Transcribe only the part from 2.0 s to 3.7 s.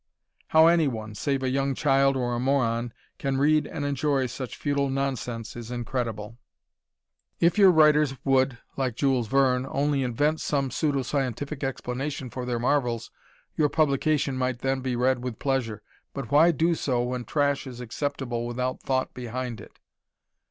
or a moron, can read